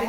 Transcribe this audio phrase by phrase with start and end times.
[0.00, 0.06] ロ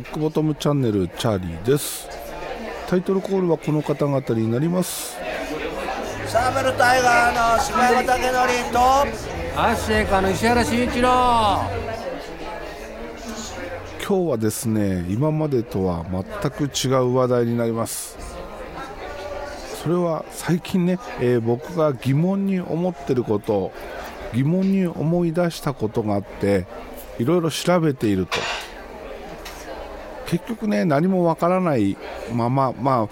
[0.00, 2.06] ックボトムチャンネルチャーリーです。
[2.86, 5.16] タイトルコールはこの方々になります。
[6.26, 8.06] サーベルタイガーの柴山武
[8.62, 8.78] 則と
[9.58, 11.62] アッシェイカの石原慎一郎。
[14.06, 18.18] 今日はですね今までとは全く違う話題になります。
[19.82, 23.72] それは最近ね、えー、僕が疑問に思ってること
[24.34, 26.66] 疑問に思い出したことがあって
[27.18, 28.38] いろいろ調べていると。
[30.26, 31.96] 結局ね何もわからない
[32.32, 33.08] まままあ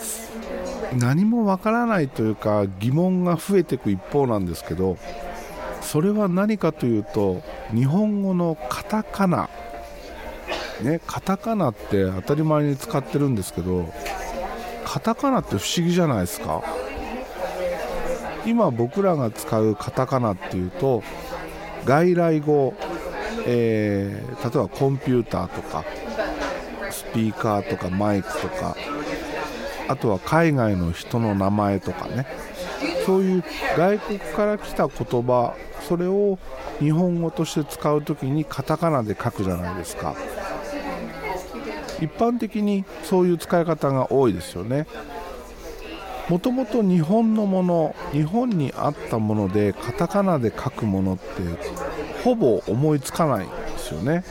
[0.96, 4.96] 何もわからないというか疑問が増えていく一方なんですけど
[5.80, 7.42] それは何かというと
[7.72, 9.48] 日本語のカタカナ。
[10.82, 13.92] ねカタカナって当たり前に使ってるんですけど
[14.84, 16.62] カタカナって不思議じゃないですか。
[18.44, 21.02] 今僕らが使うカタカナっていうと
[21.84, 22.74] 外来語、
[23.46, 25.84] えー、例えばコンピューターとか
[26.90, 28.76] スピーカーとかマイクとか
[29.88, 32.26] あとは海外の人の名前とかね。
[33.06, 33.44] そういう
[33.76, 35.54] 外国から来た言葉
[35.88, 36.38] それを
[36.78, 40.14] 日本語として使う時にカタカナで書くじゃないですか。
[42.00, 44.86] 一般的にそういう使い方が多いですよね。
[46.28, 51.22] もともと日本のもの日本にあったものでカタカナで書くものって
[52.22, 54.24] ほぼ思いつかないですよね。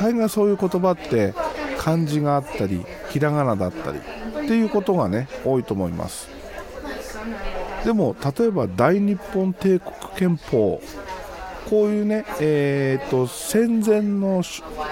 [0.00, 1.34] 大概そういう言葉って
[1.78, 4.02] 漢字があったりひらがなだったりっ
[4.48, 6.28] ていうことがね多いと思います。
[7.84, 10.80] でも例えば大日本帝国憲法
[11.68, 14.42] こういうね、えーと、戦前の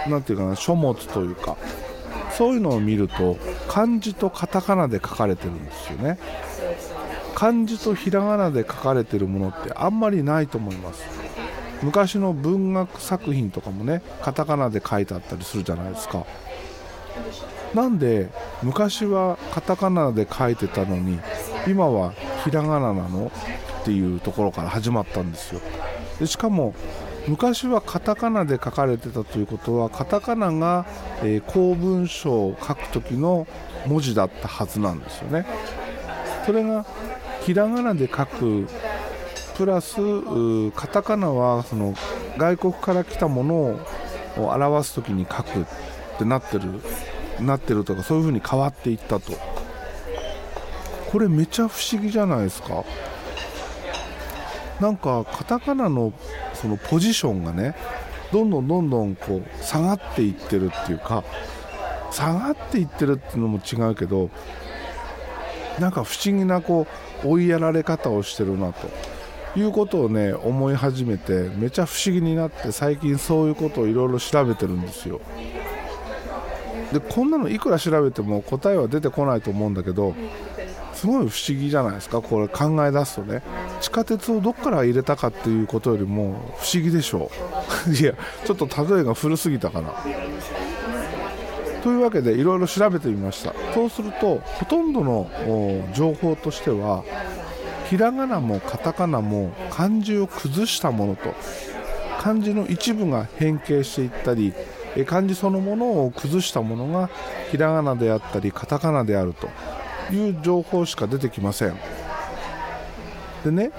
[0.06, 1.56] なていうかな書物というか
[2.32, 3.36] そういうのを見ると
[3.68, 6.18] 漢字とカタカナで書かれてるんですよね。
[7.34, 11.04] 漢字とひらがなで書かれてるものってあんまりないと思います。
[11.82, 16.26] 昔の文学作品とかもねカタカナで書いてあったりするじゃないですか。
[17.74, 18.28] なんで
[18.62, 21.18] 昔はカタカナで書いてたのに
[21.66, 22.12] 今は
[22.44, 23.30] ひらがななの
[23.82, 25.60] っていうところから始まったんですよ。
[26.18, 26.74] でしかも
[27.28, 30.86] 昔はカタカナで書かれてたということはカタカナが、
[31.22, 33.46] えー、公文書を書く時の
[33.86, 35.46] 文字だったはずなんですよね。
[36.46, 36.86] それが
[37.42, 38.66] ひらがなで書く
[39.56, 39.96] プラス
[40.72, 41.94] カタカナはその
[42.38, 43.54] 外国から来たもの
[44.38, 45.64] を表す時に書くっ
[46.18, 46.80] てなってる
[47.40, 49.32] なってるとかそういう風に変わっていったと。
[51.10, 52.84] これめちゃ不思議じゃないですか。
[54.80, 56.12] なんかカタカナの
[56.60, 57.74] そのポジションがね
[58.32, 61.24] どんどんどんどんこう下がっていってるっていうか
[62.10, 64.30] 下がっていってるっていうのも違うけど
[65.78, 66.86] なんか不思議なこ
[67.24, 68.88] う追いやられ方をしてるなと
[69.58, 75.20] いうことをね思い始めてめちゃ不思議になって最近そういうことをいろいろ調べてるんですよ。
[76.92, 80.14] でこんなのいくら調べても答えは出てこないと思うんだけど
[80.98, 82.20] すごい不思議じゃないですか。
[82.20, 83.40] これ考え出すとね。
[83.80, 87.30] 地下鉄をどっから入れたかっていうことよりも不思議でしょ
[87.86, 87.90] う。
[87.94, 88.14] いや
[88.44, 89.92] ちょっと例えが古すぎたかな。
[91.84, 93.54] というわけでいろいろ調べてみました。
[93.72, 95.30] そうするとほとんどの
[95.94, 97.04] 情報としては
[97.88, 101.32] ひらがなもカタカナも漢字を崩したものと
[102.18, 104.52] 漢字の一部が変形していったり
[105.06, 107.08] 漢字そのものを崩したものが
[107.52, 109.48] ひらがなであったりカタカナであると。
[110.10, 111.76] いう情報しか出てきません。
[113.44, 113.70] でね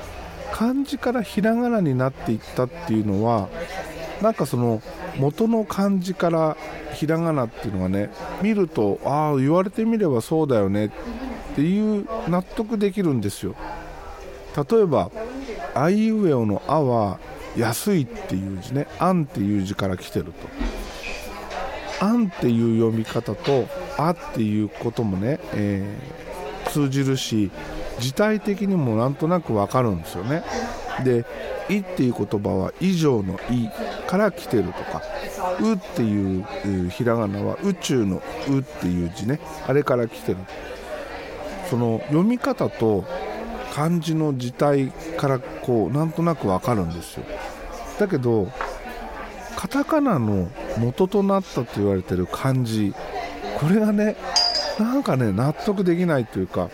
[0.52, 3.50] 漢字からひらがなになっていったっていうのは
[4.22, 4.82] なんかその
[5.18, 6.58] 元の漢字から
[6.94, 8.10] ひらがなっていうのがね
[8.42, 10.90] 見るとああ言われてみればそうだよねっ
[11.56, 13.56] ていう納得できるんですよ。
[14.70, 15.12] 例えば
[15.76, 17.20] 「あいうえお」の「あ」は
[17.56, 20.32] 「安い」っていう字ね「あん」っていう字から来てると
[22.04, 23.68] 「あん」っていう読み方と
[24.08, 27.52] 「あ」っていうこともね、えー、通じるし
[28.00, 30.44] 字体的にもなんとなくわかるんですよね。
[31.04, 31.26] で
[31.70, 33.70] 「い」っていう言葉は「以上の「い」
[34.08, 35.02] から来てるとか
[35.62, 39.40] 「う」っていうひらがなは宇宙の「う」っていう字ね。
[39.68, 40.38] あれから来てる。
[41.70, 43.06] その読み方と
[43.76, 44.88] 漢字の字体
[45.18, 47.24] からこうなんとなくわかるんですよ。
[48.00, 48.48] だけど
[49.56, 50.48] カタカナの
[50.78, 52.94] 元となったと言われてる漢字
[53.60, 54.16] これがね
[54.80, 56.70] なんかね納得できないというか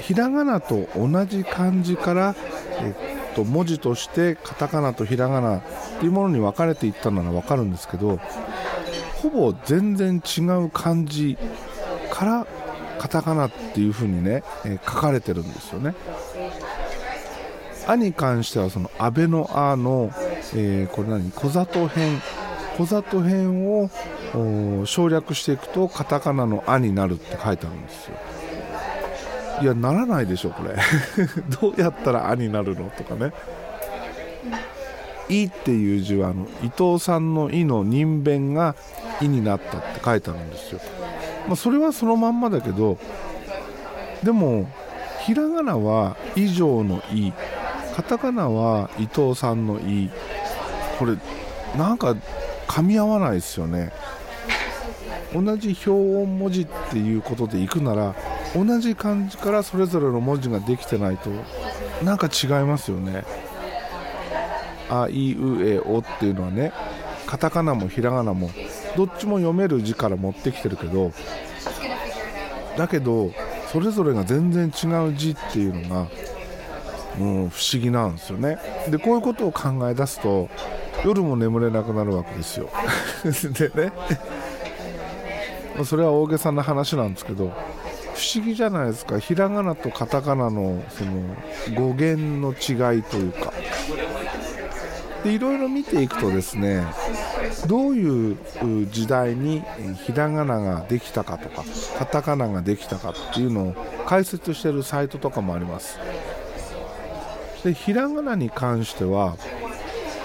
[0.00, 2.34] ひらがなと同じ漢字から、
[2.80, 2.90] え
[3.32, 5.62] っと、文字としてカタカナとひらがなっ
[6.00, 8.18] ていうものに分かれていったなら分かるんですけど
[9.22, 11.38] ほぼ全然違う漢字
[12.10, 12.46] から
[12.98, 15.94] カタカナっていう風にね、え、書かれてるんですよね
[17.86, 20.10] 「あ」に関してはその「安倍の「あ」の、
[20.54, 22.20] えー、これ何小里編
[22.76, 23.90] 小里編を
[24.86, 28.16] 省略していくとカタカナの「あ」になるって書いてあるんですよ。
[29.60, 30.74] いやならないでしょこれ。
[31.60, 33.32] どうやったら「あ」になるのとかね
[35.28, 38.74] 「い」っていう字はあの伊藤さんの「い」の人弁が
[39.20, 40.80] 「い」になったって書いてあるんですよ、
[41.46, 42.98] まあ、それはそのまんまだけど
[44.22, 44.68] でも
[45.20, 47.32] ひらがなは「以上」の「い」
[47.94, 50.10] カタカナは伊藤さんの「い」
[50.98, 51.16] これ
[51.76, 52.16] なんか
[52.66, 53.92] 噛み合わないですよね。
[55.32, 58.14] 同じ表音文字っていうことでいくなら
[58.54, 61.30] 同じ漢字からそれぞれの文字ができてないと
[62.04, 63.24] なんか違いますよね。
[64.90, 66.72] あいうえおっていうのはね
[67.26, 68.50] カタカナもひらがなも
[68.94, 71.12] どっちも読める字から持ってきてるけど
[72.76, 73.32] だけど
[73.72, 76.08] それぞれが全然違う字っていうのが
[77.18, 78.58] もう不思議なんですよね。
[78.90, 80.50] でこういうことを考え出すと
[81.04, 82.68] 夜も眠れなくなるわけですよ。
[83.24, 83.92] でね。
[85.84, 87.50] それは大げさな話なんですけど
[88.14, 89.18] 不思議じゃないですか。
[89.18, 91.12] ひらがなとカタカナのその
[91.74, 93.52] 語源の違いというか。
[95.24, 96.84] でいろいろ見ていくとですね
[97.68, 98.36] どういう
[98.90, 99.62] 時代に
[100.04, 101.64] ひらがなができたかとか
[101.96, 103.74] カタカナができたかっていうのを
[104.06, 105.98] 解説してるサイトとかもあります。
[107.62, 109.36] でひらがなに関しては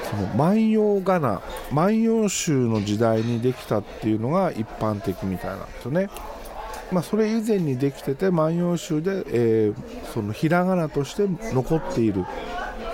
[0.09, 6.09] その万葉仮名万葉集の時代にできたっていうのが一般的みたいなんですよね。
[6.92, 12.24] まあ、それ以前にできてて万葉集で、えー、そのひらがなとして残っている、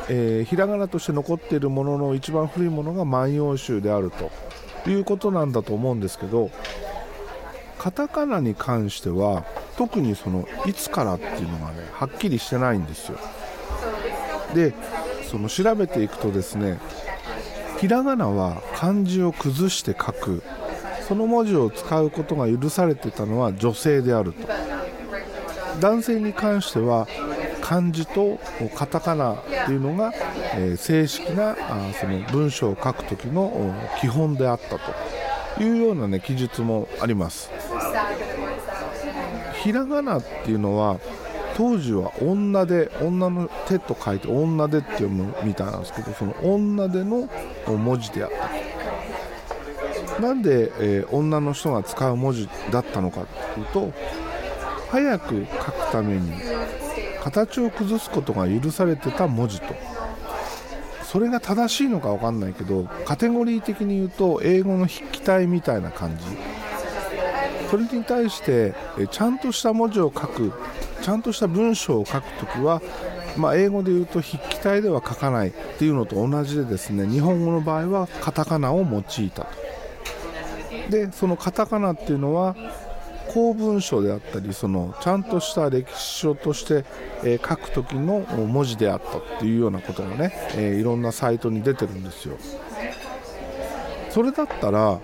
[0.10, 4.12] えー、ひらがなとして残っているものの一番古いものが万葉集である
[4.84, 6.50] ということなんだと思うんですけど
[7.78, 9.46] カタカナに関しては
[9.78, 13.18] 特にそのいつからっていうのがねはっきりしてないんですよ。
[14.56, 14.74] で
[15.34, 16.78] その調べていくとですね
[17.80, 20.44] ひらがなは漢字を崩して書く。
[21.08, 24.48] その文字を使うことが許されてたのは女性であると。
[25.82, 27.08] 男性に関しては
[27.62, 28.40] 漢字と
[28.76, 30.14] カタカナっていうのが、
[30.56, 34.80] え、正式なあその文章を書く時の基本であったと。
[35.60, 37.50] いうようなね記述もあります。
[39.62, 41.00] ひらがなっていうのは
[41.56, 47.30] 当時は女で女の手と書いて女でって読むみたいなんですけどその女での
[47.68, 50.22] 文字であった。
[50.22, 53.92] なんで、えー、女の人が使う文字だったのかっていうと
[54.90, 56.32] 早く書くために
[57.24, 59.74] 形を崩すことが許されてた文字と。
[61.04, 66.24] それが正しいのか分かんないけどカテゴリー的に言うと英語の筆記体みたいな感じ。
[67.70, 68.74] それに対して
[69.10, 70.54] ちゃんとした文字を書く
[71.04, 72.82] ちゃんとした文章を書くときは、
[73.38, 79.48] まあ、英語で言うと筆記体では書かないっていうのと同じでですね日本語の場合はカタカナを用いたと。
[80.90, 82.56] でそのカタカナっていうのは
[83.34, 86.86] 公文書であったりそのちゃんとした歴史書として、
[87.24, 92.38] え、書く時の文字であったっていうようなことがね、え、いろんなサイトに出てるんですよ。
[94.10, 95.00] それだったら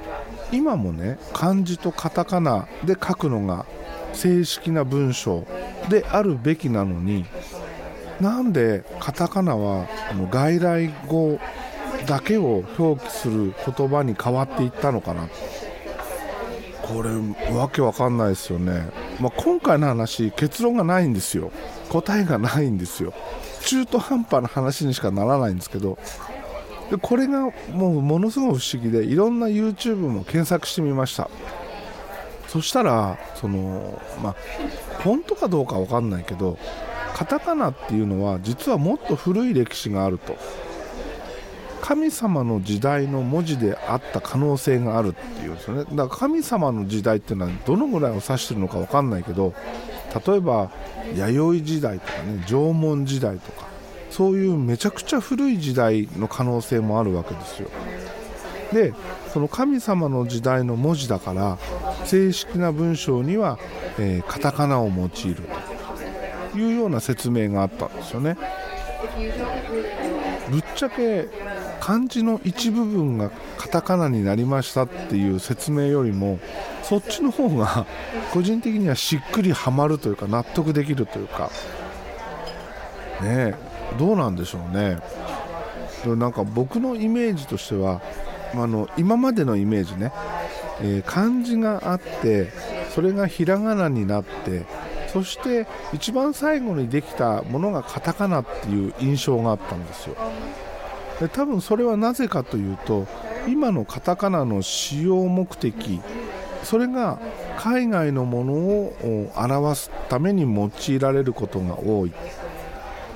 [0.52, 3.66] 今もね漢字とカタカナで書くのが
[4.14, 5.46] 正式な文章
[5.90, 7.26] であるべきなのに
[8.20, 9.88] なんでカタカナは
[10.30, 11.40] 外来語
[12.06, 15.30] だけを表記する言葉に変わっていったのかな。
[16.82, 17.12] これ
[17.56, 21.52] わけわかんないですよね、まあ、今回の話結論がないんですよ。
[21.90, 23.14] 答えがないんですよ。
[23.62, 26.00] 中途半端な話にしかならないんですけど。
[26.90, 31.30] でこれがもうものすごい不思議でいろんな YouTube も検索してみました。
[32.52, 34.36] そしたらそのまあ
[35.04, 36.58] 本当かどうか分かんないけど
[37.14, 40.36] カタカナっていうのは実はもっと古い歴史があると。
[41.82, 45.86] 神様の時代の文字であった可能性があるっていうんですよね。
[45.86, 49.56] だから神様の時代っていうのはどのぐらいを指してるのか分かんないけど
[50.28, 50.70] 例えば
[51.16, 53.68] 弥生時代とかね縄文時代とか
[54.12, 57.70] そういうめちゃくちゃ古い時代の可能性もあるわけですよ。
[58.74, 58.94] で
[59.34, 61.58] その神様の時代の文字だから
[62.06, 63.58] 正式な文章には、
[63.98, 65.44] えー、カタカナを用いる
[66.52, 68.38] というような説明があったんですよね。
[70.50, 71.28] ぶっちゃけ
[71.80, 76.40] 漢字の一部分がカタカナになりましたっていう説明よりも
[76.84, 77.86] そっちの方が
[78.34, 81.50] 個人的にはしっくりはまるというか納得できるというか。
[83.22, 83.54] ね
[83.98, 84.98] どうなんでしょうね。
[86.16, 88.02] なんか僕のイメージとしては
[88.54, 90.12] あの今までのイメージね、
[90.82, 92.52] えー、漢字があって
[92.94, 94.66] それがひらがなになって
[95.12, 100.16] そして一番最後にできたものがカタカナっていう印象があったんですよ。
[101.20, 103.06] で多分それはなぜかというと
[103.48, 106.00] 今のカタカナの使用目的
[106.64, 107.20] それが
[107.58, 112.14] 海外のものを表すために用いられることが多い。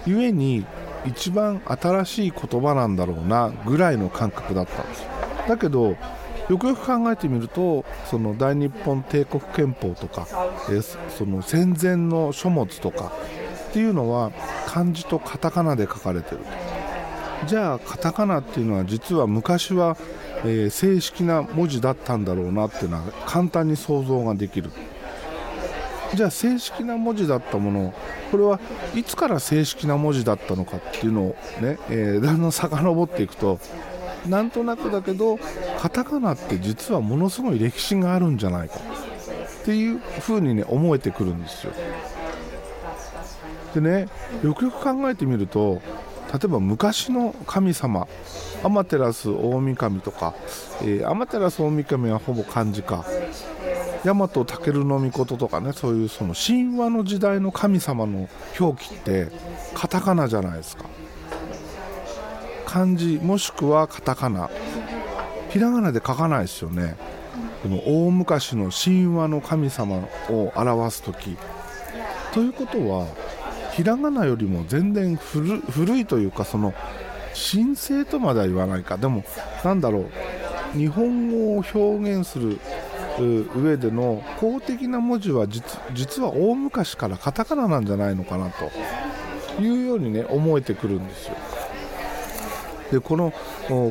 [0.06, 0.66] 故に
[1.06, 5.13] 一番新しい言葉なんだろうなぐらいの感覚だったんですよ。
[5.48, 5.96] だけど
[6.50, 10.28] よくよく考えてみるとその大日本帝国憲法とか、
[11.10, 13.12] その戦前の書物とか
[13.70, 14.32] っていうのは
[14.68, 16.42] 漢字とカタカナで書かれてる
[17.48, 19.98] じゃあカタカナっていうのは実は昔は、
[20.46, 24.72] えー、正式な文字だったんだろうなっていうのは簡単に想像ができる。
[26.14, 27.94] じゃあ正式な文字だったもの
[28.30, 28.60] これは
[28.94, 33.60] いつから正式な文字だったのかっていうのをね、えー、だんだん遡っていくと
[34.28, 35.38] なんとなくだけど
[35.80, 38.76] カタカナって実はものすごい歴史があるんじゃないか。
[38.76, 41.74] っていうふうにね思えてくるんですよ。
[43.74, 44.08] でね
[44.44, 45.82] よくよく考えてみると
[46.32, 48.08] 例えば昔の神様
[48.64, 50.34] 天照大神とか、
[50.82, 53.06] えー、天照大神はほぼ漢字か。
[54.04, 58.28] 大和武尊とかねそういうその神話の時代の神様の
[58.60, 59.30] 表記って
[59.74, 60.86] カタカナじゃないですか。
[62.74, 64.50] 漢字もしくはカタカナ。
[65.52, 66.96] ひらがなで書かないですよね。
[67.62, 71.38] この大昔の神話の神様を表す時。
[72.34, 73.06] ということは
[73.74, 76.74] ひらがなよりも全然古いというかその
[77.52, 78.98] 神聖とまでは言わないか。
[78.98, 79.24] でも
[79.64, 80.10] なんだろ
[80.74, 80.76] う。
[80.76, 81.80] 日本語を表
[82.12, 82.60] 現する
[83.56, 85.46] 上での公的な文字は
[85.94, 88.72] 実は大昔からカタカナなんじゃないのかなと。
[89.62, 91.36] いうようにね思えてくるんですよ。
[92.94, 93.34] でこの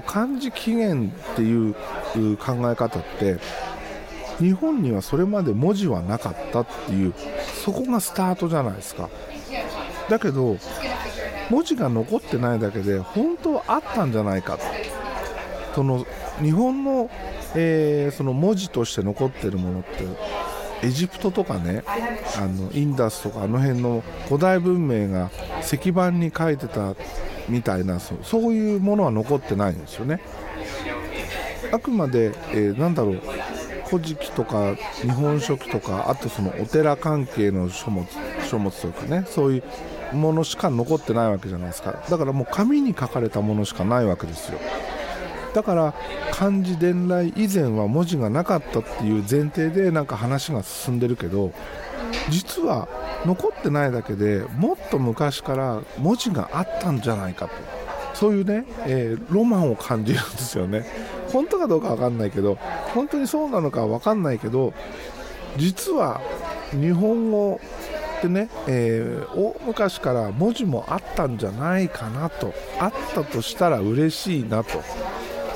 [0.07, 1.75] 漢字起源っていう
[2.37, 3.39] 考え方って
[4.39, 7.15] 日本にはそれまで文字はなかったっていう
[7.65, 9.11] そこがスタートじゃないですか。
[10.09, 10.57] だけど
[11.51, 14.59] 文字が残ってないだけで本当はあったんじゃないか。
[15.75, 16.07] その
[16.41, 17.11] 日本の
[17.55, 25.31] えー、その文字として残ってるものってエジプトとかねあのインダスとかあの辺の古代文明が
[25.61, 26.95] 石板に書いてた
[27.49, 28.17] みたいなそ
[28.49, 30.21] ういうものは残ってないんですよね。
[31.73, 33.21] あくまで、えー、なんだろう
[33.89, 38.07] 古事記とか日本書紀とかあとそのお寺関係の書物
[38.49, 39.63] 書物とかねそうい
[40.13, 42.03] うものしか残ってないわけじゃないですか。
[42.11, 44.59] だからもう紙に書かれたものしかないわけですよ。
[45.55, 45.95] だから
[46.31, 51.53] 漢字伝来以前は文字がなかったっていう前提でなんか話が進んでるけど
[52.31, 52.89] 実は
[53.25, 57.53] 残ってないだけでもっと昔から文字があったんじゃないかと。
[58.15, 60.85] そういうね、えー、ロマンを感じるんですよね。
[61.33, 62.57] 本当かどうか分かんないけど
[62.95, 64.75] 本当にそうなのか分かんないけど
[65.57, 66.21] 実は
[66.73, 67.59] 日本語
[68.19, 72.53] ってね、えー、大昔から文字もあったんじゃないかなと。
[72.79, 74.83] あったとしたら嬉しいなと。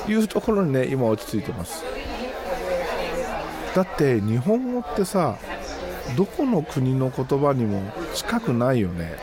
[0.09, 1.83] いうところにね今落ち着いてます。
[3.75, 5.37] だって日本語ってさ
[6.15, 7.81] どこの国の言葉にも
[8.13, 9.17] 近くないよね。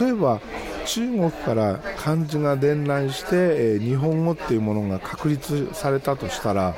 [0.00, 0.40] 例えば
[0.84, 6.74] 中国から漢字が伝来して、え、日本語っていうものが確立されたとしたら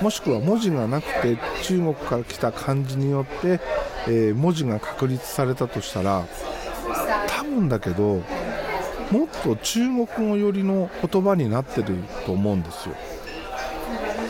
[0.00, 3.60] もしくは文字がなくて中国から来た漢字によって、
[4.08, 6.24] え、文字が確立されたとしたら
[7.28, 8.22] 多分だけど
[9.10, 11.96] もっと中国語寄りの言葉になってる
[12.26, 12.94] と思うんですよ。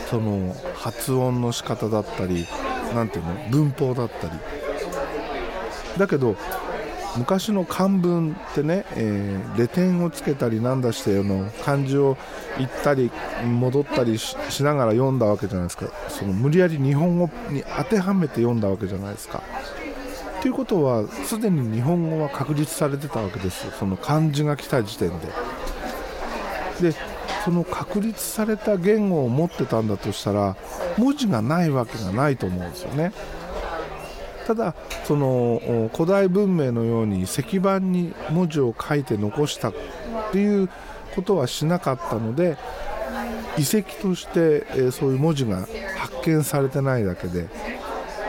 [0.09, 2.45] その発音の仕方だったり
[2.95, 3.33] 何ていうの？
[3.51, 4.33] 文法だったり。
[5.97, 6.35] だけど
[7.17, 12.17] 昔の漢文ってね、えー、レ点をつけたりなんだしての漢字を
[12.57, 13.09] 言ったり
[13.45, 15.87] 戻ったりしながら読んだわけじゃないですか。
[16.09, 19.41] その無理やり日本語に当てはめて読んだわけじゃないですか。
[20.41, 25.27] ということはすでに日本語は確立されてたわけですその漢字が来た時点で。
[26.91, 26.95] で
[27.45, 30.57] その確立された言語を持ってたんだとしたら
[30.97, 33.13] 文字がないわけがないと思うんですよね。
[34.47, 34.73] ただ
[35.03, 39.73] その古代文明のように石板に文字を書いて残したっ
[40.31, 40.69] ていう
[41.15, 42.57] ことはしなかったので
[43.57, 47.47] 遺跡として、そういう文字が発見されてないだけで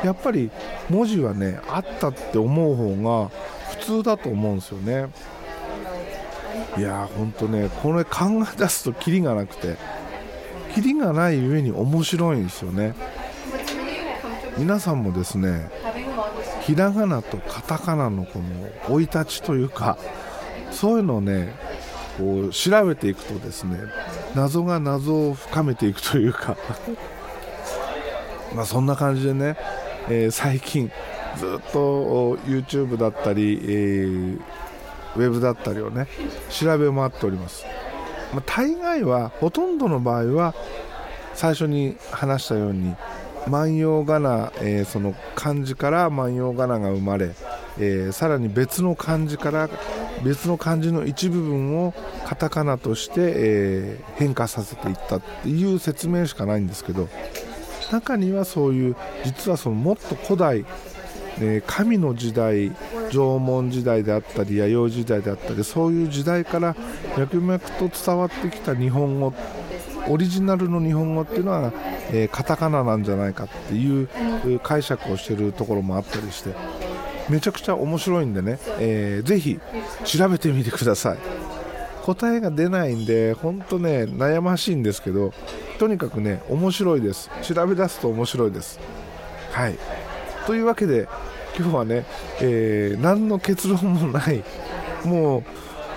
[0.04, 0.50] やっぱり
[0.90, 3.30] 文字はねあったって思う方が
[3.70, 5.08] 普通だと思うんですよね。
[6.78, 9.76] いやーほんとねこれ考え出すとキリがなくて
[10.74, 12.94] キリがない上に面白いんですよね。
[14.58, 15.70] 皆さんもですね
[16.62, 18.44] ひらがなとカタカナのこの
[18.88, 19.98] 生い立ちというか
[20.70, 21.54] そういうのをね
[22.18, 23.78] こう調べていくとですね
[24.34, 26.56] 謎が謎を深めていくというか。
[28.54, 29.56] まそんな感じでね
[30.08, 30.90] えー、最近
[31.36, 34.40] ずっと YouTube だったり、えー、
[35.16, 36.06] ウェブだったりをね
[36.50, 37.64] 調べ回っております、
[38.32, 40.54] まあ、大概はほとんどの場合は
[41.34, 42.94] 最初に話したように
[43.48, 47.34] 万葉仮名、えー、その漢字から万葉仮名が生まれ、
[47.78, 49.68] えー、さらに別の漢字から
[50.24, 51.94] 別の漢字の一部分を
[52.26, 57.08] カタカナとして、えー、変化させていったっていう説明しかないんですけど
[57.92, 60.64] 中にはそういう実はそのもっと古代、
[61.40, 62.72] え神の時代
[63.10, 66.74] 縄文時代であったり弥生時代であったりそういう時代から
[67.16, 69.32] 脈々と伝わってきた日本語
[70.08, 71.72] オリジナルの日本語っていうのは、
[72.12, 74.08] えー、カタカナなんじゃないかっていう
[74.62, 76.54] 解釈をしてるところもあったりして
[77.28, 79.58] めちゃくちゃ面白いんでね、えー、ぜひ
[80.04, 81.18] 調べてみてください。
[82.04, 85.32] 答えが出ないんで本当ね悩ましいんですけど
[85.80, 87.28] とにかくね面白いです。
[87.42, 88.78] 調べ出すと面白いです。
[89.50, 89.76] はい。
[90.46, 91.08] というわけで
[91.58, 92.06] 今日はね、
[92.40, 94.44] えー、何の結論もない
[95.04, 95.42] もう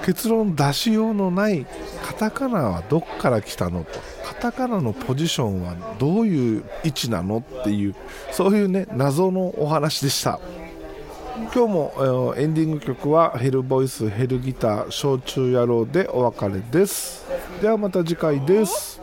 [0.06, 1.65] 結論出しようのない
[2.03, 3.84] カタカナはどっから来たの？
[3.84, 7.44] とカタカナのポジションはどういう位置なの？
[7.60, 7.96] っていう
[8.32, 10.39] そういうね謎のお話でした。
[11.56, 17.25] 今日も、エンディング曲はヘルボイスヘルギター焼酎野郎でお別れです。
[17.62, 18.99] ではまた次回です。